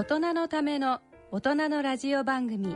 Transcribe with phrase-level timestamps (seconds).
[0.00, 1.00] 大人のための
[1.30, 2.74] 大人のラジオ番組。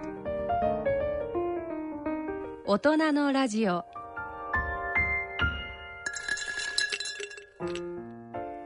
[2.67, 3.87] 大人のラジオ。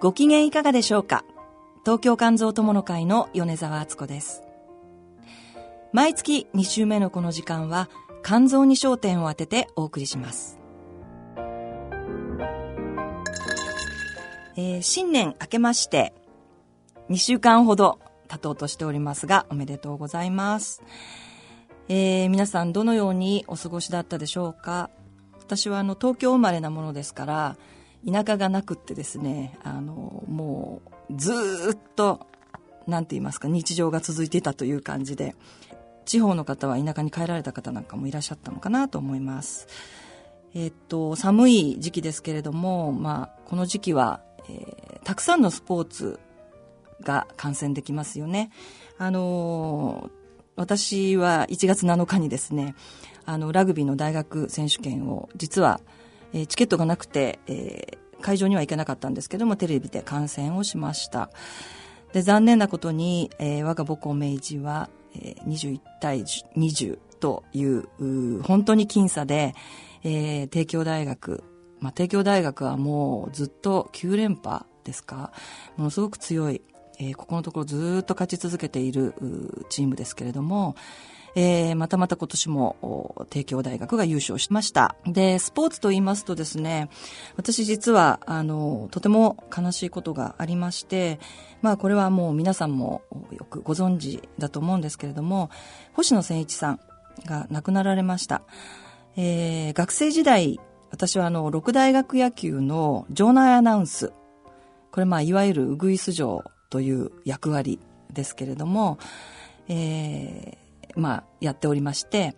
[0.01, 1.25] ご機嫌いかがでしょうか？
[1.85, 4.43] 東京肝臓友の会の米沢敦子です。
[5.93, 7.89] 毎月2週目のこの時間は
[8.25, 10.59] 肝臓に焦点を当ててお送りします。
[14.57, 16.13] えー、新年明けまして
[17.09, 20.83] 2週間ほど経とうとしておりますが、おめでとうございます。
[21.89, 24.91] えー、皆さんどのようにお過ごしだったでしょうか？
[25.41, 27.57] 私はあの東京生まれなものですから、
[28.07, 31.33] 田舎がなくってですね、あの、もうず
[31.75, 32.27] っと、
[32.87, 35.35] なんて言いますか、日常が続いていたという感じで、
[36.05, 39.67] 地方の方は田舎に帰られた方なんかもいらっしゃったのかなと思います。
[40.55, 46.21] えっと、寒い時期ですけれども、まあ、この時期は、えー、たくさんのスポーツ
[47.03, 48.51] が観戦できますよね。
[48.99, 50.11] あの
[50.57, 52.75] 私は1月7日にですね、
[53.25, 55.81] あの、ラグビーの大学選手権を、実は、
[56.33, 61.31] えー、チケットがなくて、えー、会場には行けなかったんですけども、テレビで観戦をしました。
[62.13, 69.55] で、残念なことに、えー、我が母校明治は、えー、21対20という、う本当に僅差で、
[70.03, 71.45] えー、帝京大学、
[71.81, 75.33] まあ、帝京大学はもうずっと9連覇ですか、
[75.77, 76.63] ものすごく強い、
[76.99, 79.15] えー、ここのところずっと勝ち続けている
[79.69, 80.75] チームですけれども、
[81.35, 84.97] えー、またまた今年も帝京大学が優勝しました。
[85.07, 86.89] で、スポーツと言いますとですね、
[87.37, 91.21] 私実は、あの、とても悲しいことがありまして、
[91.63, 95.51] まあこれはもう皆さんもよくご存知だと思うんですけれども、
[95.93, 96.81] 星野千一さん
[97.25, 98.43] が亡くなられました。
[99.17, 100.59] えー、学生時代、
[100.91, 104.13] 私はあの、六大学野球の場内アナウンス、
[104.91, 107.79] これまあいわゆるウグイス城という役割
[108.13, 108.99] ですけれども、
[109.69, 112.35] えー、まあ、やっておりまして、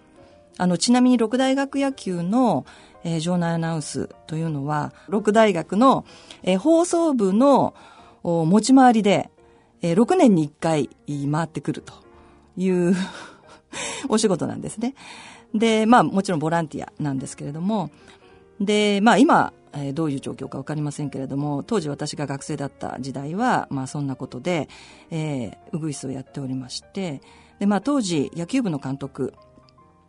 [0.59, 2.67] あの、ちなみに六大学野球の、
[3.05, 6.05] えー、場内アナウンスというのは、六大学の、
[6.43, 7.75] えー、放送部の
[8.23, 9.31] 持ち回りで、
[9.83, 10.91] えー、6年に1回
[11.31, 11.95] 回ってくると
[12.57, 12.95] いう
[14.09, 14.95] お仕事なんですね。
[15.55, 17.91] で、まあもちろんボランティアなんですけれども、
[18.61, 24.69] で、まあ今、えー、どういう状況かわかりませんけれども、当時私が学生だった時代は、まあそんなことで、
[25.11, 27.21] えー、ウグイスをやっておりまして、
[27.59, 29.35] で、まあ当時野球部の監督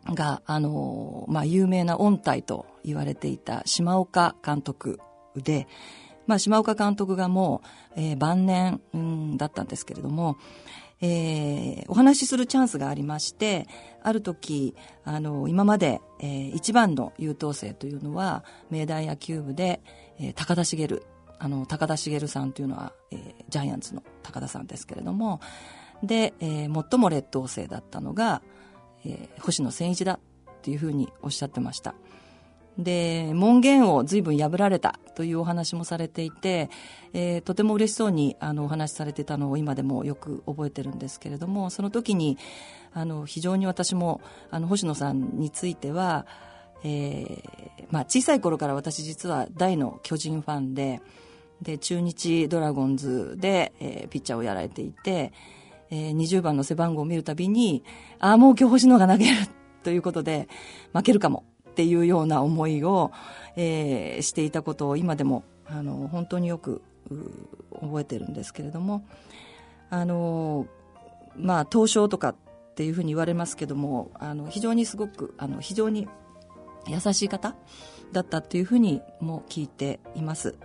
[0.06, 4.98] が、あのー、まあ有名な音体と言われていた島岡監督
[5.36, 5.66] で、
[6.26, 7.62] まあ島岡監督がも
[7.96, 10.36] う、えー、晩年、うん、だったんですけれども、
[11.04, 13.66] えー、お話しするチャンスがありまして、
[14.02, 19.82] ある時、あの、今まで、えー、一番の優等生というのは、明大野球部で、
[20.20, 20.88] えー、高田茂、
[21.40, 25.40] あの、高田茂さんというのは、えー、ジャイアンツの高田さんですけれども、
[26.04, 28.40] で、えー、最も劣等生だったのが、
[29.04, 30.20] えー、星野千一だっ
[30.62, 31.94] ていうふうにおっしゃってました。
[32.78, 36.70] で、門限を随分破られたというお話もされていて、
[37.12, 42.38] えー、とても嬉しそうにあのお話しされてたのを今でもよく覚えてるんですけれども、その時に、
[42.94, 46.26] あの、非常に私も、あの、星野さんについては、
[46.84, 51.00] えー、まあ、小さい頃から私実は大の巨人ファンで、
[51.60, 55.32] で、中日ドラゴンズで、えー、ピッチャーをやられていて、
[55.90, 57.84] えー、20番の背番号を見るたびに、
[58.18, 59.36] ああ、もう今日星野が投げる
[59.84, 60.48] ということで、
[60.92, 61.44] 負けるかも。
[61.72, 63.10] っていうような思いを、
[63.56, 66.82] えー、していたことを今でもあの本当によく
[67.80, 69.06] 覚えてるんですけれども
[69.88, 70.66] あの
[71.36, 72.34] まあ凍傷とかっ
[72.74, 76.08] ていうふうに言われますけどもあの非常にすごくあの非常に
[76.88, 77.54] 優しい方
[78.12, 80.56] だったっていうふうにも聞いています。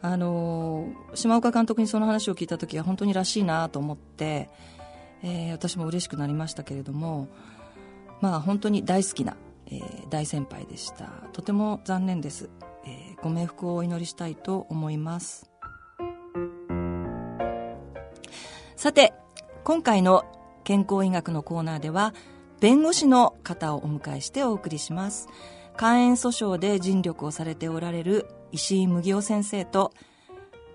[0.00, 4.50] あの島岡監督にその話を聞いた時は本当にらしいなと思って、
[5.22, 7.28] えー、私も嬉しくなりましたけれども
[8.20, 9.36] まあ本当に大好きな
[9.72, 11.06] えー、大先輩でした。
[11.32, 12.50] とても残念です、
[12.84, 15.50] えー、ご冥福をお祈りしたいと思います。
[18.76, 19.14] さて
[19.64, 20.24] 今回の
[20.64, 22.14] 健康医学のコーナーでは
[22.60, 25.28] 弁護士の方をお迎えしてお送りします。
[25.78, 29.92] 肝炎訴訟で尽力をされておられる石井麦夫先生と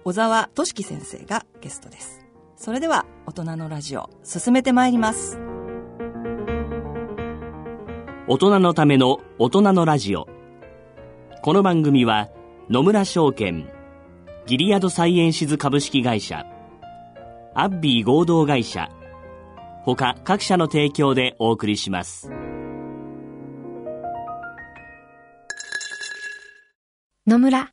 [0.04, 2.26] 小沢俊樹先生がゲストです。
[2.56, 5.47] それでは大人のラジオ進めてまいります。
[8.30, 10.28] 大人のための大人のラジオ。
[11.42, 12.28] この番組は
[12.70, 13.70] 野村証券
[14.46, 16.46] ギリアドサイエンシズ株式会社
[17.56, 18.90] アッビー合同会社
[19.86, 22.30] 他各社の提供でお送りします。
[27.26, 27.72] 野村。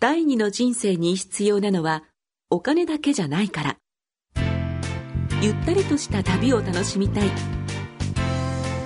[0.00, 2.02] 第二の人生に必要なのは
[2.50, 3.76] お金だけじゃないから。
[5.40, 7.61] ゆったりとした旅を楽しみたい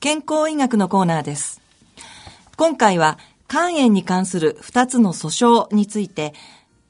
[0.00, 1.62] 健康医学のコーナーです。
[2.56, 3.18] 今回は
[3.48, 6.34] 肝炎に関する2つの訴訟について、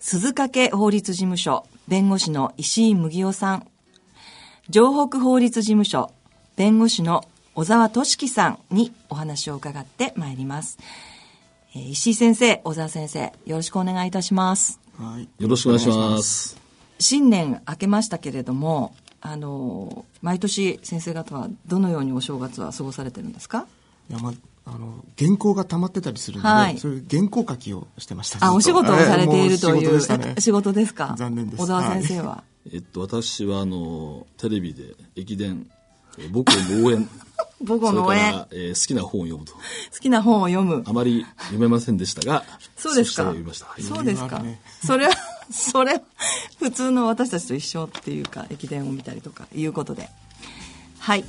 [0.01, 3.67] 鈴掛法律事務所弁護士の石井麦夫さん、
[4.71, 6.11] 城北法律事務所
[6.57, 7.25] 弁護士の
[7.55, 10.79] 小沢俊樹さんにお話を伺ってまいります。
[11.77, 14.79] えー石井先生、小沢先生、よろしくお願いいたします。
[14.97, 16.57] はい、よろしくお願いします。
[17.01, 23.67] 新年明けましたけれども、あの、毎年先生方はどのようにお正月は過ごされてるんですか？
[24.09, 24.33] いや、ま
[24.67, 28.39] あの、原稿が溜まってたりするので、はいそういう原稿書きをしてました。
[28.47, 31.17] あ、お仕事をされているという、仕事ねえ仕事ですか？
[31.19, 32.45] 残念です小沢先生は。
[32.73, 35.67] えっと、私は、あの、テレビで、駅伝、
[36.19, 37.09] えー母校の応援、
[37.67, 39.53] 母校の応援それから、えー好きな本を読むと。
[39.53, 39.59] 好
[40.01, 40.93] きな本を読むあ。
[40.93, 42.45] まり読めませんでしたが、
[42.77, 43.67] そうですかそして読みました。
[43.67, 44.61] はいそうですかね。
[44.85, 45.13] それは、
[45.51, 46.01] それは、
[46.59, 50.09] 普通の私たちと一緒っていうか、駅伝を見たりとか、いうことで。
[50.99, 51.25] はい。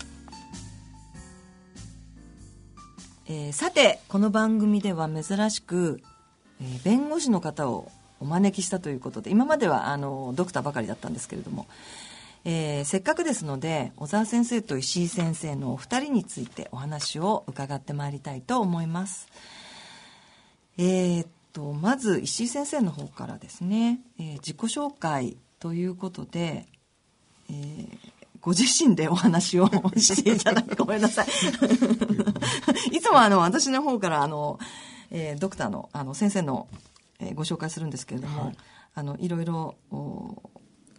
[3.28, 6.02] えーさて、この番組では珍しく、
[6.62, 11.68] えー弁護士の方をお招きしたということで、今までは、あの、ドクターばかりだったんですけれども、
[12.48, 19.28] えーせっかくですので小沢先生と石井先生のお二人についてお話を伺ってまいりたいと思います。
[20.78, 26.68] えーっとまず石井先生の方からですね、えー自己紹介ということで、
[27.50, 27.98] えー
[28.42, 30.76] ご自身でお話をしていただく。
[30.78, 31.28] ごめんなさい。
[32.96, 34.60] いつもあの私の方からあの、
[35.10, 36.68] えードクターのあの先生の、
[37.18, 38.54] えーご紹介するんですけれども、
[38.94, 40.44] あのいろいろお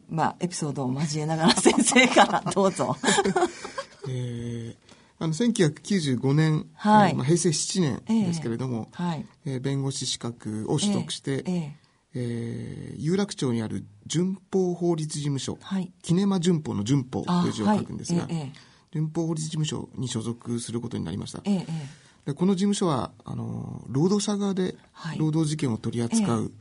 [0.09, 2.97] まあ、エピソードを交えながら先生からどうぞ。
[4.09, 4.87] えー
[5.19, 7.13] あの1995年、はい。
[7.13, 9.25] えーまあ、平成7年ですけれども、はい。
[9.47, 11.77] えー弁護士資格を取得して、ええ。
[12.15, 15.91] えー有楽町にある順法法律事務所、はい。
[16.03, 18.33] キネマ順法の順法という字を書くんですが、はい。
[18.33, 18.59] ええええ。
[18.93, 21.41] 順法法律事務所に所属することになりました。
[21.45, 25.19] えええでこの事務所はあの労働者側ではい。
[25.19, 26.53] 労働事件を取り扱う、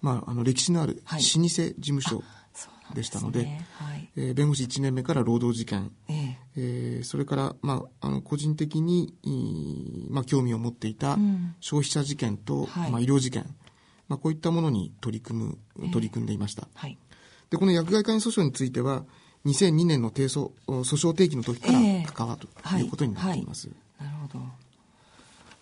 [0.00, 1.22] まあ、あの歴史のある老はい。
[1.22, 1.48] 舗事
[1.80, 2.08] 務所。
[2.10, 2.28] そうなん
[2.94, 4.08] でしたので、ねはい。
[4.16, 9.14] えー弁護士1年目から労働事件、えええーそれから、まあ、あの個人的に、
[10.10, 13.44] まあ、興味を持っていたん消費者事件と、はいまあ、医療事件、
[14.08, 16.68] まあ、こういったものに取り組む、取り組んでいました。
[16.74, 16.98] はい。
[17.50, 19.04] で、この薬害関連訴訟については、
[19.46, 23.68] 2002年の提訴、訴訟提起の時からええ関わるとはいいうことになっています。
[24.00, 24.44] なるほど。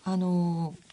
[0.04, 0.89] あのー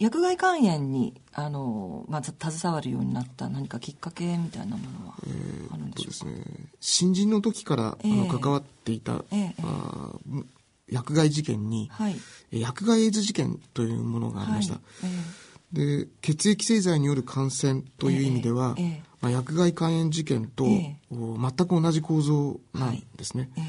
[0.00, 5.14] 薬害肝炎に、あのーまあ、携わるようになった何かきっかけみたいなものは
[5.72, 6.68] あるんでしょうか、そうですね。
[6.80, 8.12] 新人の時から、ええ。
[8.12, 9.54] あの関わっていた、ええ。
[9.62, 10.44] あー
[10.88, 12.16] 薬害事件に、はい。
[12.50, 14.74] えー薬害エイズ事件というものがありました。
[14.74, 14.82] はい。
[15.04, 18.84] えで血液製剤による感染という意味では、ええ。
[18.86, 19.02] ええ。
[19.20, 20.96] まあ、薬害肝炎事件と、全
[21.68, 23.50] く同じ構造なんですね。
[23.56, 23.64] ええ。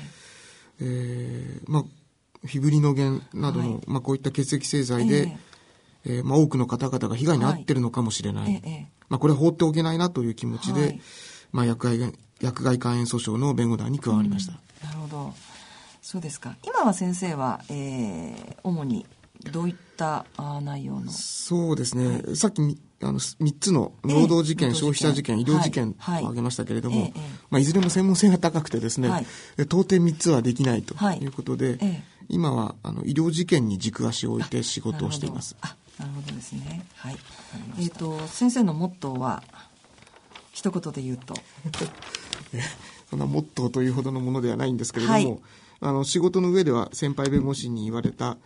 [0.80, 1.84] えーまあ、
[2.44, 3.82] フィブリノゲンなどの、はい。
[3.86, 5.38] まあ、こういった血液製剤で、
[6.06, 8.88] えーまあ、多くの方々が被害に遭ってるのかもしれない、ええええ。
[9.10, 11.02] まあ、これは放っておけないなという気持ちで、はい。
[11.52, 14.54] まあ、薬害薬害肝炎訴訟の弁護団に加わりました。
[14.86, 15.34] なるほど。
[16.02, 16.56] そうですか。
[16.66, 19.06] 今は先生は、えー主に
[19.52, 21.12] どういったあ内容の？
[21.12, 26.20] そうですね、さっきみあの3つの労働事件、ええ消費者事件、医療事件とはい。
[26.22, 27.22] 挙げましたけれども、ええええ。
[27.50, 29.26] まあ、いずれも専門性が高くてですね、はい。
[29.58, 31.20] え到底3つはできないとはい。
[31.20, 32.04] いうことで、ええ。
[32.30, 35.56] 今はあの医療事件に軸足を置いて仕事をしています。
[35.62, 36.86] あなるほどですね。
[36.96, 37.18] はい。
[37.80, 39.44] えっ、と先生のモットーは
[40.52, 41.36] 一言で言うと。
[43.10, 45.40] そんなモットーというほどのものではないんですけれども、はい。
[45.82, 48.38] あの仕事の上では先輩弁護士に言われた、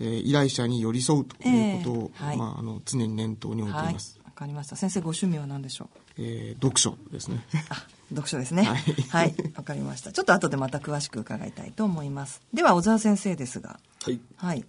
[0.00, 2.36] えー依頼者に寄り添うということを、ええはい。
[2.36, 4.18] まあ、あの常に念頭に置いてはいいます。
[4.24, 4.76] わかりました。
[4.76, 5.98] 先生ご趣味は何でしょう？
[6.18, 7.44] えー読書ですね。
[7.70, 8.64] あ読書ですね。
[8.64, 8.82] はい。
[9.08, 9.34] はい。
[9.56, 10.12] わ、かりました。
[10.12, 12.40] ちょっと後でまた詳しく伺いたいと思います。
[12.52, 13.78] では小沢先生ですが。
[14.02, 14.20] はい。
[14.36, 14.64] はい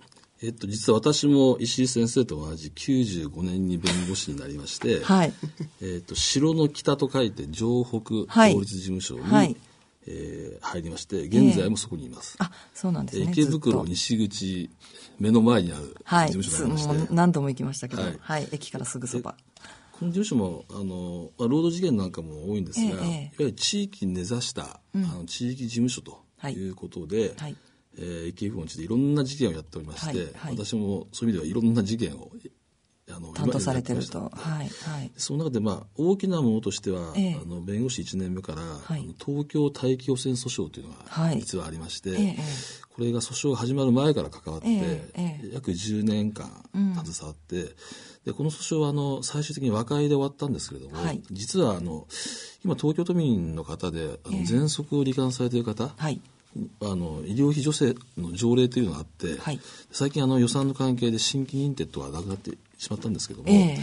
[0.46, 5.34] えっと、実は私も石井先生と同じ95年に弁護士になりまして、はい。
[5.82, 8.54] えっと、城の北と書いて城北はい。
[8.54, 9.56] 法律事務所に、はい。
[10.08, 12.36] えー入りまして、現在もそこにいます。
[12.40, 13.32] あそうなんですね。
[13.32, 14.70] 池袋西口
[15.20, 16.32] 目の前にあるはい。
[16.32, 18.44] 事務所がありまして、もう何度も行きましたけど、ははい。
[18.44, 19.36] い駅からすぐそば。
[19.94, 23.02] この事務所もあの、まあ、労働事件なんかも多いんですが、ええいわ
[23.40, 25.06] ゆる地域に根ざした、うん。
[25.06, 27.56] あの地域事務所ということで、はい
[27.98, 30.58] えー、池袋についていろんな事件をやっておりまして、はいはい。
[30.58, 32.32] 私もそういう意味ではいろんな事件を
[33.12, 34.32] あの担当されてると。
[34.34, 35.12] はいはい。
[35.16, 37.40] その中で、まあ、大きなものとしては、ええ。
[37.42, 38.66] あの弁護士1年目から、い。
[38.66, 41.40] あの東京大気汚染訴訟というのがはい。
[41.40, 42.36] 実はありまして、ええええ。
[42.96, 46.96] これが訴訟が始まる前から関わって、約10年間うん。
[46.96, 47.76] 携わって、
[48.26, 51.22] でこの訴訟はあの最終的に和解で終わったんですけれども、はい。
[51.32, 52.08] 実はあの
[52.64, 54.44] 今東京都民の方であのええ。
[54.44, 56.20] 喘息を罹患されている方、はい
[56.82, 59.60] あの医療費助成の条例というのがあって、はい。
[59.92, 63.78] 最近あの予算の関係で新規認定とはなくなってしまったんですけども、ええ。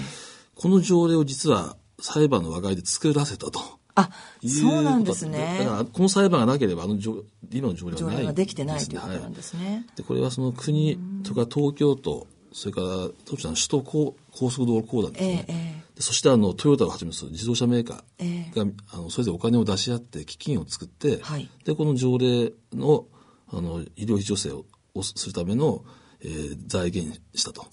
[0.54, 3.60] この条例を実は裁判の和解で作らせたと。
[3.94, 4.08] あ
[4.40, 5.56] いうそうなんですね。
[5.58, 9.86] だからこの裁判がなければあの条今の条例はない条例ができてないということはなんですね。
[9.96, 12.86] でこれはその国とか東京都それから
[13.26, 21.48] 当時の首都高高速道路公団ですね、えええでそしてあのトヨタをはじめとする自動車メーカえーが、あのそれぞれお金を出し合って基金を作って、はい。
[21.64, 23.06] でこの条例の
[23.52, 25.84] あの医療費助成ををするための、
[26.20, 27.66] えー財源にしたと。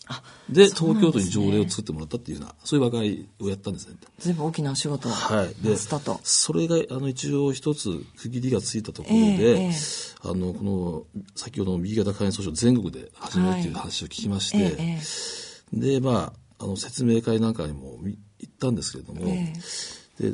[0.49, 9.71] で東京都に条例を作ってもらったっていうようなそういう和解をやったんですねずいぶん大きなお仕事をはい、なですったと、それがあの一応一つ区切りがついたところで、ええええ。
[10.23, 14.99] あのこの先ほどの B 型肝炎訴訟全国で始めるという話を聞きまして、ええ
[15.73, 15.79] え。
[15.79, 19.53] でまああの説明会なんかにもみ行ったんですけれども、え
[20.19, 20.33] で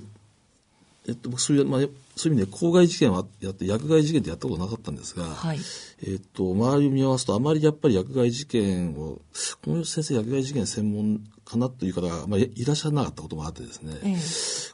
[1.07, 1.81] えっと、僕そういう、まあ、
[2.15, 5.59] そういう意味で公害事件はやって薬害事件ってやったことなかったんですが、はい。
[6.03, 9.21] えっと、周りを見回すとあまりやっぱり薬害事件を
[9.63, 14.15] この先生薬害事件専門かなという方が、まあ、いいらっしゃらなかったこともあってですね、ええ。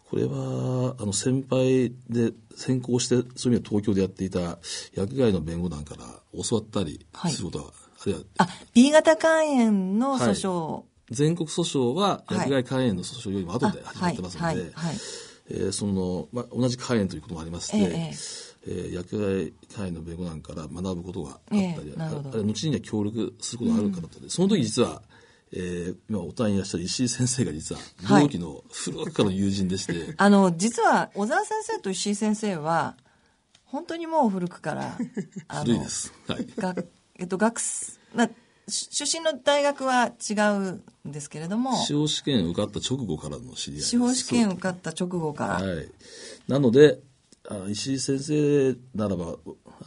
[0.10, 4.58] これはあの先輩で先行してそういう意味で東京でやっていた
[4.96, 6.06] 薬害の弁護団から
[6.44, 12.38] 教わったりすることは、あるいはあ B 型肝炎の訴訟、全国訴訟ははい。
[12.38, 14.96] 薬害肝炎の訴訟よりも後で始まってますので、はいはいはい。
[15.52, 18.52] えーそのまあ、同じ肝炎ということもありまして、えええー
[18.94, 22.30] 薬害肝炎の弁護団から学ぶことがあったり、ええなるほど。
[22.30, 25.02] ああるいは後には協力することがあるからとで、その時実は、
[25.52, 32.96] えー今お互いにいらっしゃる石井先生が実ははい同期の古くからの友人でして、 あの実は小沢先生と石井先生は
[33.66, 34.98] 本当にもう古くから
[35.64, 36.14] 古いです。
[36.28, 36.48] はい。
[36.56, 36.76] が
[37.16, 38.30] えっと学すま
[38.68, 43.90] 出身の大学は違うんですけれども司法試験受かった直後からの知り合いです。
[43.90, 45.88] 司法試験受かった直後から、はい。
[46.48, 47.00] なので、
[47.50, 49.36] あ石井先生ならば、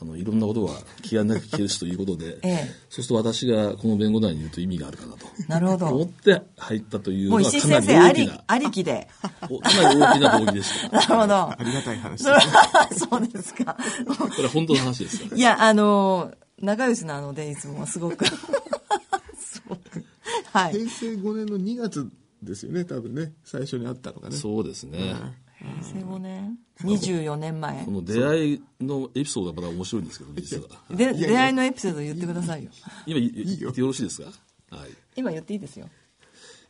[0.00, 5.26] あの、いろんなことが気兼ねなく聞けるしということで、 ええそうすると私がこの弁護団にいると意味があるかなと。
[5.48, 9.08] なるほど思って入ったというのはかな石井先生ありり大きな、ありきで
[9.48, 10.88] おかなり大きな動機でした。
[10.96, 12.48] なるほどありがたい話それです。
[12.48, 13.76] は そうですか
[14.06, 15.36] これは本当の話ですから。
[15.36, 16.32] いやあの
[16.64, 18.24] 仲良しなのでいつもすごく。
[18.26, 20.04] すごく
[20.52, 20.72] はい。
[20.72, 22.10] 平成5年の2月
[22.42, 24.36] ですよね、多分ね、最初に会ったのがね。
[24.36, 25.14] そうですね。
[25.58, 27.84] 平成5年？24年前。
[27.84, 30.64] この出会いのエピソードがまだ面白いんですけど、実は。
[30.94, 32.70] で出会いのエピソード言ってくださいよ。
[33.06, 34.30] 今い言ってよろしいですか？
[34.76, 34.90] はい。
[35.16, 35.88] 今言っていいですよ。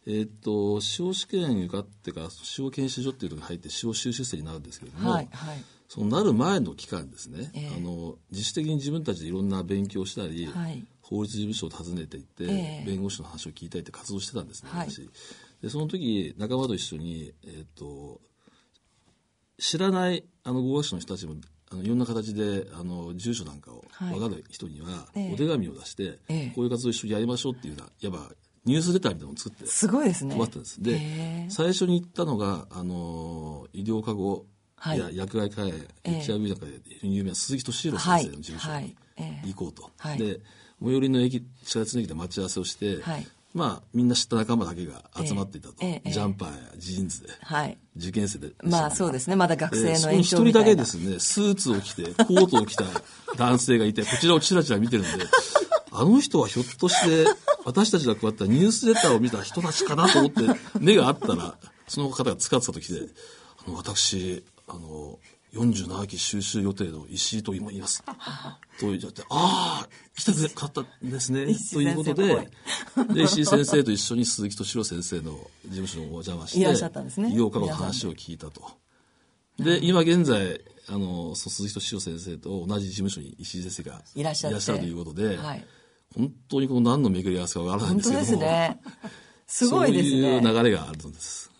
[0.06, 7.76] えーっと、司法試験受かってから、司法研修所っていうのに入って、司法修習生になるんですけれども、はいはいそのなる前の期間ですね、ええ。
[7.76, 10.84] あの自主的に自分たちでいろんな勉強をしたり、はい。
[11.02, 12.86] 法律事務所を訪ねていって、ええ。
[12.86, 14.90] 弁護士の話を聞いたりって活動してたんですね、はい。
[14.90, 15.08] 私。
[15.62, 18.20] でその時仲間と一緒に、えーっと
[19.56, 21.36] 知らないあの合学者の人たちも
[21.70, 24.18] あのいろんな形であの住所なんかをはい。
[24.18, 25.32] 分かる人には、ええ。
[25.32, 26.52] お手紙を出して、ええ。
[26.56, 30.34] こういう活動を一緒にやりましょうっていうようないわばニュースレターみたいなのを作ってすごいですね。
[30.34, 30.82] 配ったんです。
[30.82, 34.46] で最初に行ったのがあの医療過護
[34.84, 39.90] はいや薬害肝炎、ええ HIV なんかで非常に有名な鈴木敏弘先生の事務所に行こうと。
[39.96, 40.40] はいで
[40.82, 45.74] 最寄りの駅、地下鉄の駅で待ち合わせをして、はいまあ、みんな知った仲間だけが集まっていたと。
[45.80, 47.78] ええええジャンパーやジーンズで、はい。
[47.96, 48.50] 受験生で。
[48.64, 49.36] まあそうですね。
[49.36, 50.64] まだ学生のでそこに延一人だ。
[50.64, 52.84] けですね、スーツを着て、コートを着た
[53.36, 55.24] 男性がいて、こちらをチラチラ見てるんで、
[55.92, 57.26] あの人はひょっとして、
[57.64, 60.40] 私たちが配ったニュースレターを見た人たちかなと思って、
[60.80, 63.02] 目があったら、その方が使ってた時で、
[63.64, 65.18] あの、私、あの、
[65.54, 68.02] 47期収集予定の石井と言います。
[68.80, 71.46] と言っちゃって、ああ、来てくれかったんですね。
[71.72, 72.16] ということ先
[73.06, 75.32] で、で、石井先生と一緒に鈴木敏郎先生の
[75.64, 78.62] 事務所にお邪魔して、医療科の話を聞いたと。
[79.58, 85.64] で、今現在、あの、鈴木敏夫先生と同じ事務所に石井先生がいらっしゃるということで、はい。
[86.16, 88.26] 本当にこの何の巡り合わせかわからないんですけども。
[88.26, 88.80] ですね。
[89.46, 90.52] すごいですそういうね。
[90.52, 91.50] 流れがあるんです。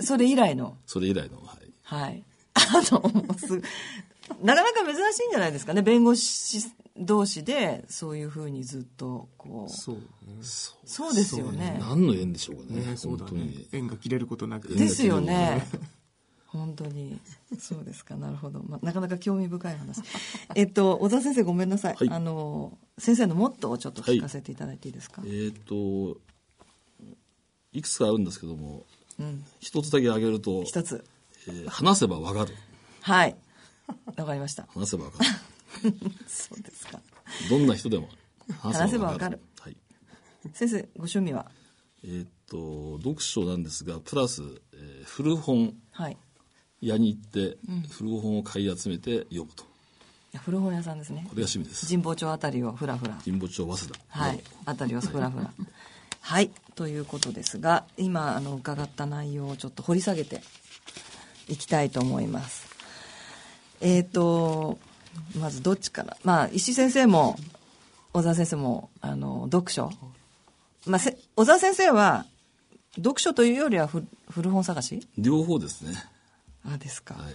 [0.00, 0.76] それ以来の。
[0.86, 1.72] それ以来の、はい。
[1.82, 2.24] はい。
[2.54, 2.60] あ
[2.92, 3.60] の、もうす
[4.42, 5.82] なかなか珍しいんじゃないですかね。
[5.82, 6.60] 弁護士
[6.96, 9.72] 同士で、そういうふうにずっと、こう。
[9.72, 10.02] そうね。
[10.42, 11.78] そうですよね。
[11.80, 12.86] 何の縁でしょうかね。
[12.86, 13.68] ねそうだね本当に。。
[13.72, 14.68] 縁が切れることなく。
[14.68, 15.66] ですよね。
[16.46, 17.18] 本当に。
[17.58, 18.16] そうですか。
[18.16, 18.62] なるほど。
[18.62, 20.02] まあ、なかなか興味深い話。
[20.54, 21.94] えっと、小田先生ごめんなさい。
[21.94, 26.18] はいあの、先生のモットーをちょっと聞かせていただいていいですか、えっ、と、
[27.72, 28.84] いくつかあるんですけども、
[29.18, 29.44] うん。
[29.60, 31.04] 一つだけ挙げると、一つ。
[31.48, 32.54] えー話せばわかる。
[33.02, 33.36] はい。
[34.16, 34.66] わかりました。
[34.74, 35.30] 話せばわかる。
[36.28, 37.00] そうですか。
[37.48, 38.08] どんな人でも
[38.60, 39.40] 話せばわかる。
[39.60, 39.76] はい。
[40.52, 41.50] 先生、ご趣味は？
[42.02, 44.42] えーっと、読書なんですが、プラス、
[44.74, 46.16] えー古本はい。
[46.80, 49.64] 屋に行ってうん、古本を買い集めて読むと。
[50.38, 51.34] 古本屋さんですねこ。
[51.36, 51.86] れが趣味です。
[51.88, 53.18] 神保町あたりをふらふら。
[53.24, 54.00] 神保町早稲田。
[54.08, 54.42] はい。
[54.64, 55.52] あたりをふらふら。
[56.22, 56.50] はい。
[56.74, 60.42] ということですが、今、あの、伺った内容をちょっと掘り下げて
[61.50, 62.66] いきたいと思います。
[63.80, 64.78] えっ、と、
[65.38, 66.16] まずどっちから。
[66.22, 67.36] まあ、石井先生も、
[68.12, 69.90] 小沢先生も、あの、読書。
[70.86, 72.24] まあ、せ小沢先生は、
[72.96, 75.06] 読書というよりはふ古本探し？
[75.18, 75.94] 両方ですね。
[76.64, 77.14] あ、ですか。
[77.14, 77.34] はい。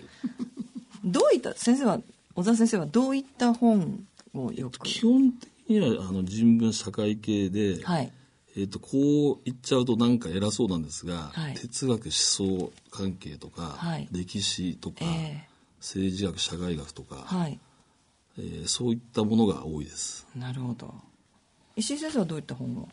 [1.04, 2.00] どういった、先生は、
[2.36, 4.80] 小沢先生はどういった本をよく？
[4.84, 8.12] 基本的には、あの、人文社会系で、はい。
[8.58, 15.48] えーっと、こう言っちゃうとなんか偉そうなんですが、はい哲学思想関係とか、はい歴史とか、え
[15.80, 17.60] 政治学、社会学とか、えはい。
[18.38, 20.26] えーそういったものが多いです。
[20.36, 20.94] なるほど。
[21.76, 22.90] 石井先生はどういった本を？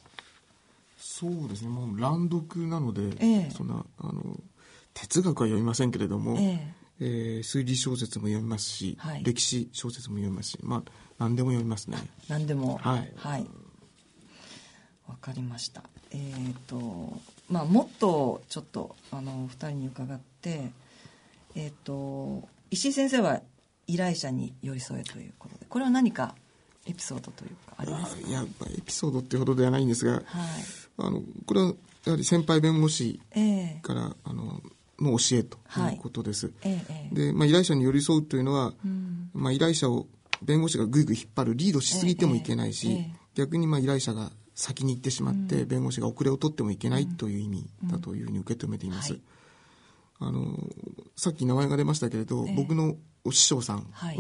[0.98, 1.68] そうですね。
[1.68, 4.40] もう乱読なので、ええそんな、あの、
[4.94, 10.83] 哲学は読みませんけれども、ええー推理小説も読みますし、はい歴史小説も読みますし、まあ、
[11.18, 11.98] 何でも読みますね。
[12.29, 12.79] 何でも。
[12.79, 13.46] はいはい。
[15.09, 15.83] わかりました。
[16.11, 16.21] えっ、
[16.67, 20.71] と、まあ、もっとちょっと、あの、二人に伺って、
[21.55, 23.41] えっ、と、石井先生は
[23.87, 26.35] 依頼者に寄り添えということで、これは何か
[26.87, 28.29] エピソードというか、ありますか？
[28.29, 30.23] いや、まあエピソードってほどではないんですが、はい。
[30.99, 34.62] あの、これはやはり先輩弁護士ええから、あの、
[34.99, 36.53] の教えとはいいうことです。
[36.62, 40.07] ええええで、まあ、依頼者に寄り添うというのは、うんまあ、依頼者を
[40.43, 49.12] 弁護士がぐいぐい引っ張るリードしすぎてもいけないし、ええええ逆にまあ依頼者が先に行ってしまって、弁護士が遅れを取ってもいけないという意味だというふうに受け止めています。
[49.12, 49.23] はい
[50.25, 50.57] あの
[51.17, 52.55] さっき名前が出ましたけれど、ええ。
[52.55, 54.17] 僕のお師匠さんは、はい。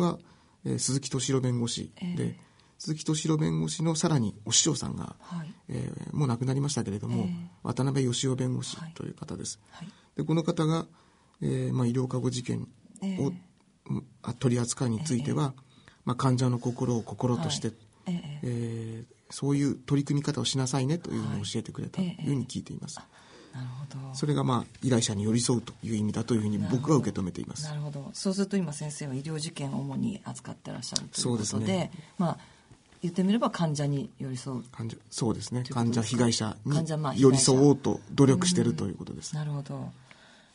[0.64, 2.16] えー鈴木敏郎弁護士で、え。
[2.18, 2.36] え
[2.78, 5.54] 鈴木敏郎弁護士のさらにお師匠さんが、はい。
[5.68, 7.50] えーもう亡くなりましたけれども、ええ。
[7.62, 8.92] 渡辺義雄弁護士はい。
[8.94, 9.60] という方です。
[9.70, 9.88] はい。
[10.16, 10.86] でこの方が、
[11.40, 12.68] えーまあ、医療過誤事件
[13.20, 13.32] を、
[14.40, 15.54] 取り扱いについては、
[16.04, 17.76] まあ、患者の心を心として、はい。
[18.06, 18.40] ええ。
[18.42, 23.00] えーそういう取り組み方をしなさいねというふうに教えてくれたというふうに聞いています。
[23.54, 24.14] なるほど。
[24.14, 27.64] それが、まあ、依頼者に寄り添うという意味だというふうに僕は受け止めています。
[27.64, 27.74] な。
[27.74, 28.10] るほど。
[28.12, 31.90] そうすると今先生は医療事件を主に扱ってらっしゃるというそうことでですね。
[32.18, 32.38] まあ
[33.02, 34.64] 言ってみれば患者に寄り添う。
[34.70, 35.64] 患者そうですね。
[35.68, 39.34] 患者被害者患者まあに寄り添おうと努力しているということです。
[39.34, 39.74] なるほど。
[39.74, 39.90] わ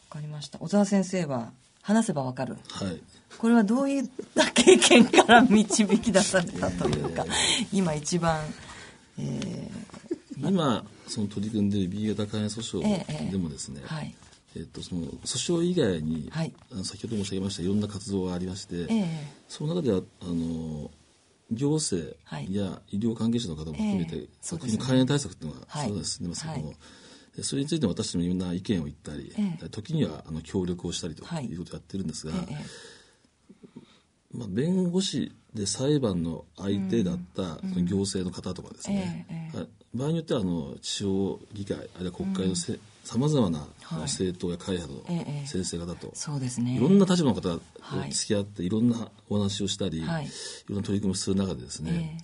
[0.09, 0.57] かりました。
[0.59, 2.57] 小沢先生は話せばわかる。
[2.69, 3.01] はい。
[3.37, 7.25] これはどういった経験から導き出されたというか
[7.73, 8.41] 今一番、
[9.17, 9.71] え
[10.39, 14.13] 今、その取り組んでいる B 型肝炎訴ええ訟でもですね、ーはい。
[14.55, 16.53] えっと、その訴訟以外に、はい。
[16.71, 19.07] あの先ほど申し上げましたいろんな活動がありまして、ええ。
[19.47, 20.91] その中ではあの
[21.51, 22.53] 行政はい。
[22.53, 24.27] や医療関係者の方も含めて、ええ。
[24.41, 24.77] そうですね。
[24.77, 25.89] 国の肝炎対策っていうのがはい。
[25.89, 26.77] そう進んでますけども、はい
[27.39, 29.69] えそれについて私どもいろんな意見を言ったり、ええ。
[29.69, 31.45] 時にはあの協力をしたりとはい。
[31.45, 32.57] いうことをやってるんですが、ええ
[34.37, 39.57] まあ、弁護士で裁判の相手だったその行政の方とかですね、ええええ。
[39.57, 39.67] はい。
[39.95, 42.73] 場合によってはあの地方議会あるいは国会のさ
[43.17, 43.65] まざまな
[44.01, 46.75] 政党や会派ええの先生方と、そうですね。
[46.75, 48.11] いろんな立場の方とはい。
[48.11, 50.25] 付き合っていろんなお話をしたり、はい。
[50.25, 50.29] い
[50.69, 52.19] ろんな取り組みをする中でですね、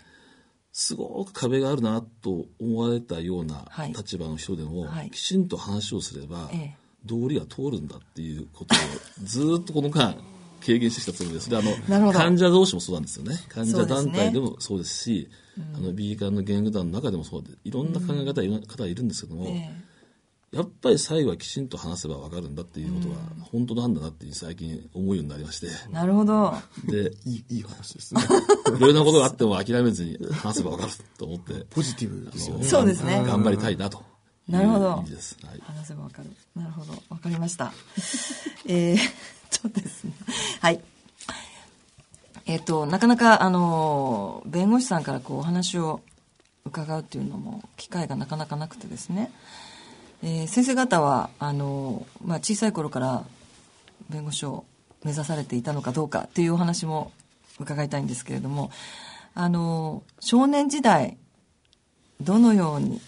[0.71, 3.93] すごく壁があるなと思われたようなはい。
[3.93, 5.09] 立場の人でも、はい。
[5.09, 6.83] きちんと話をすれば、ええ。
[7.05, 8.77] 道理が通るんだっていうことを
[9.23, 10.15] ずーっとこの間
[10.63, 11.49] 経験してきたつもりです。
[11.49, 13.37] で、あの患者同士もそうなんですよね。
[13.49, 15.29] 患者団体でもそうですし、
[15.75, 19.71] あの、B 館の言語団の中でもそうで、いろんな考え方、いろんな方がいるんですけども、え
[20.53, 23.15] やっぱり最後はきちんと話せば分かるんだっていうことが
[23.51, 25.67] 本当なんだなっていう最近思うようになりまして。
[25.89, 26.53] えなるほど。
[26.85, 28.21] で、いいいい話ですね。
[28.77, 32.65] いろいろなことがあっても諦めずに話せば分かると思って、ポジティブですよね。
[32.65, 34.12] そうですね頑張りたいなと。
[34.47, 35.37] なるほどいう意味です。
[35.45, 35.59] はい。
[35.61, 36.29] 話せばわかる。
[36.55, 36.93] なるほど。
[37.09, 37.71] わかりました。
[38.67, 38.97] えー、
[39.49, 40.13] そうですね。
[40.59, 40.81] はい。
[42.45, 46.01] えっ、と、なかなか、あの、弁護士さんからこう、お話を
[46.65, 49.31] 伺うっていうのも、機会がなかなかなくてですね。
[50.21, 53.23] えー先生方は、あの、まあ、小さい頃から
[54.09, 54.65] 弁護士を
[55.05, 57.11] 目指されていたのかどうかっていうお話も
[57.59, 58.71] 伺いたいんですけれども、
[59.35, 61.17] あの、少年時代、
[62.21, 63.01] どのように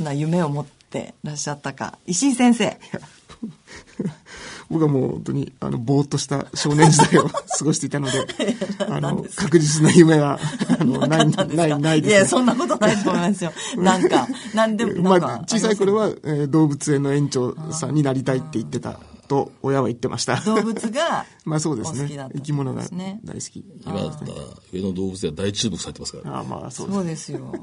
[0.00, 1.98] な夢を持ってらっしゃったか。
[2.06, 2.78] 石井先生。
[4.70, 8.26] 僕はもう本当に、あの、ぼーっとした少年時代を 過ごしていたので、
[8.88, 10.38] あの、確実な夢は、
[10.78, 12.18] あの、ない、ない、ないです、ね。
[12.18, 13.52] いや、そんなことないと思いますよ。
[13.76, 18.98] なんか、なんでも、なんか、まあ、小さい頃は、えー動物園の園長さんになりたいって言ってた
[19.28, 20.40] と、親は言ってました。
[20.40, 22.08] 動物が、まあそうですね。
[22.34, 22.82] 生き物が
[23.24, 23.64] 大好き。
[23.86, 24.32] 今だったら
[24.72, 26.36] 上野動物園は大注目されてますから。
[26.36, 27.54] ああまあそうですそうですよ。